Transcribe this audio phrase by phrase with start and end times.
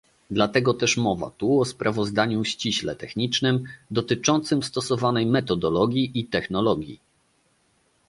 [0.31, 6.99] Dlatego też mowa tu o sprawozdaniu ściśle technicznym, dotyczącym stosowanej metodologii i technologii